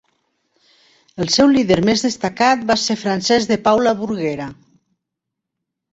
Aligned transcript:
El 1.25 1.29
seu 1.35 1.51
líder 1.57 1.77
més 1.91 2.03
destacat 2.07 2.65
va 2.71 2.79
ser 2.87 2.97
Francesc 3.05 3.53
de 3.55 3.61
Paula 3.69 3.97
Burguera. 4.03 4.49